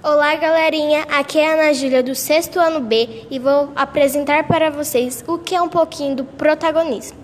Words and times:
Olá, 0.00 0.36
galerinha. 0.36 1.02
Aqui 1.10 1.40
é 1.40 1.50
a 1.50 1.54
Ana 1.54 1.74
Júlia 1.74 2.04
do 2.04 2.14
sexto 2.14 2.60
ano 2.60 2.78
B 2.78 3.26
e 3.28 3.38
vou 3.40 3.72
apresentar 3.74 4.46
para 4.46 4.70
vocês 4.70 5.24
o 5.26 5.38
que 5.38 5.56
é 5.56 5.60
um 5.60 5.68
pouquinho 5.68 6.14
do 6.14 6.24
protagonismo. 6.24 7.18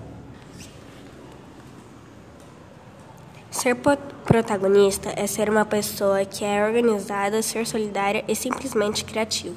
Ser 3.48 3.77
protagonista 4.25 5.12
é 5.15 5.25
ser 5.29 5.48
uma 5.48 5.65
pessoa 5.65 6.25
que 6.25 6.45
é 6.45 6.66
organizada, 6.66 7.43
ser 7.43 7.65
solidária 7.65 8.25
e 8.27 8.34
simplesmente 8.34 9.05
criativo. 9.05 9.56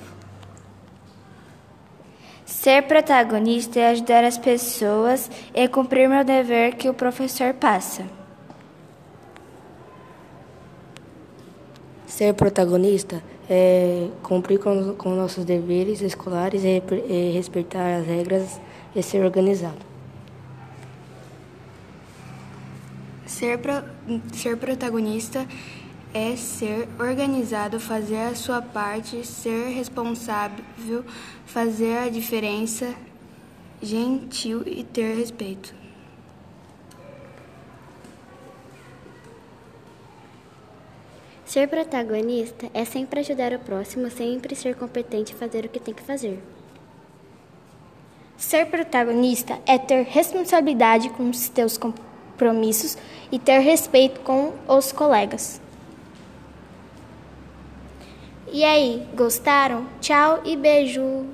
Ser 2.45 2.83
protagonista 2.83 3.79
é 3.79 3.89
ajudar 3.89 4.23
as 4.23 4.37
pessoas 4.37 5.27
e 5.55 5.67
cumprir 5.67 6.07
meu 6.07 6.23
dever 6.23 6.75
que 6.75 6.87
o 6.87 6.93
professor 6.93 7.51
passa. 7.55 8.16
Ser 12.17 12.33
protagonista 12.33 13.21
é 13.47 14.09
cumprir 14.23 14.57
com, 14.57 14.95
com 14.95 15.13
nossos 15.13 15.45
deveres 15.45 16.01
escolares 16.01 16.63
e, 16.63 17.31
respeitar 17.31 17.99
as 17.99 18.07
regras 18.07 18.59
e 18.95 19.03
ser 19.03 19.23
organizado. 19.23 19.77
Ser, 23.27 23.59
pro, 23.59 23.83
ser 24.33 24.57
protagonista 24.57 25.47
é 26.11 26.35
ser 26.35 26.89
organizado, 26.99 27.79
fazer 27.79 28.21
a 28.21 28.33
sua 28.33 28.63
parte, 28.63 29.23
ser 29.23 29.67
responsável, 29.67 31.05
fazer 31.45 31.99
a 31.99 32.09
diferença, 32.09 32.95
gentil 33.79 34.63
e 34.65 34.83
ter 34.83 35.15
respeito. 35.15 35.86
Ser 41.47 41.69
protagonista 41.69 42.69
é 42.73 42.83
sempre 42.83 43.21
ajudar 43.21 43.53
o 43.53 43.59
próximo, 43.59 44.11
sempre 44.11 44.53
ser 44.53 44.75
competente 44.75 45.31
e 45.31 45.35
fazer 45.35 45.63
o 45.63 45.69
que 45.69 45.79
tem 45.79 45.93
que 45.93 46.03
fazer. 46.03 46.43
Ser 48.35 48.65
protagonista 48.65 49.57
é 49.65 49.77
ter 49.77 50.03
responsabilidade 50.03 51.09
com 51.11 51.29
os 51.29 51.47
teus 51.47 51.77
compromissos 51.77 52.97
e 53.31 53.39
ter 53.39 53.59
respeito 53.59 54.19
com 54.19 54.51
os 54.67 54.91
colegas. 54.91 55.61
E 58.51 58.65
aí, 58.65 59.07
gostaram? 59.15 59.87
Tchau 60.01 60.41
e 60.43 60.57
beijo! 60.57 61.25